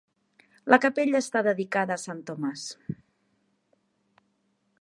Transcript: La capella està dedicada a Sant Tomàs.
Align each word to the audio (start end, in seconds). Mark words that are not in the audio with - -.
La 0.73 0.79
capella 0.85 1.19
està 1.25 1.43
dedicada 1.49 1.99
a 1.99 2.03
Sant 2.05 2.25
Tomàs. 2.31 2.65